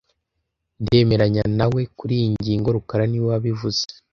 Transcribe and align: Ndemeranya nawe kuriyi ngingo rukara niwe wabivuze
Ndemeranya 0.81 1.43
nawe 1.57 1.81
kuriyi 1.97 2.27
ngingo 2.35 2.67
rukara 2.75 3.03
niwe 3.07 3.27
wabivuze 3.31 3.81